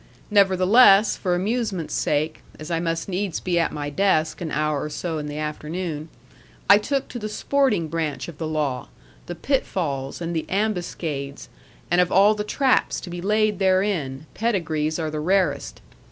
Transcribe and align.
Nevertheless, 0.31 1.15
for 1.15 1.35
amusement's 1.35 1.93
sake, 1.93 2.41
as 2.59 2.71
I 2.71 2.79
must 2.79 3.07
needs 3.07 3.39
be 3.39 3.59
at 3.59 3.71
my 3.71 3.91
desk 3.91 4.41
an 4.41 4.49
hour 4.49 4.81
or 4.81 4.89
so 4.89 5.19
in 5.19 5.27
the 5.27 5.37
afternoon, 5.37 6.09
I 6.67 6.79
took 6.79 7.07
to 7.09 7.19
the 7.19 7.29
sporting 7.29 7.87
branch 7.87 8.27
of 8.27 8.39
the 8.39 8.47
law, 8.47 8.87
the 9.27 9.35
pitfalls, 9.35 10.19
and 10.19 10.35
the 10.35 10.47
ambuscades; 10.49 11.49
and 11.91 12.01
of 12.01 12.11
all 12.11 12.33
the 12.33 12.43
traps 12.43 12.99
to 13.01 13.11
be 13.11 13.21
laid 13.21 13.59
therein, 13.59 14.25
pedigrees 14.33 14.97
are 14.97 15.11
the 15.11 15.19
rarest. 15.19 15.81